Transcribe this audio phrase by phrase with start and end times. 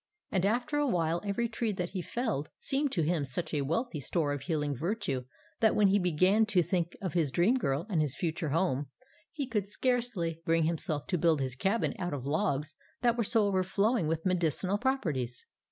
[0.31, 4.33] And after awhile every tree that he felled seemed to him such a wealthy store
[4.33, 5.25] of healing virtue
[5.59, 8.87] that, when he began to think of his dream girl and his future home,
[9.31, 13.45] he could scarcely bring himself to build his cabin out of logs that were so
[13.45, 15.45] overflowing with medicinal properties.